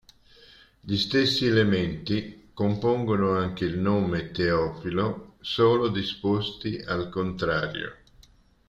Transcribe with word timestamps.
Gli 0.79 0.95
stessi 0.97 1.45
elementi 1.45 2.49
compongono 2.55 3.33
anche 3.37 3.65
il 3.65 3.77
nome 3.77 4.31
Teofilo, 4.31 5.35
solo 5.41 5.89
disposti 5.89 6.75
al 6.83 7.07
contrario. 7.09 7.95